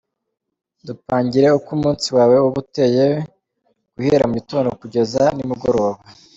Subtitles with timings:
[0.03, 3.05] com :Dupangire uko umunsi wawe uba uteye
[3.95, 5.99] guhera mu gitondo kugeza nimugoroba?.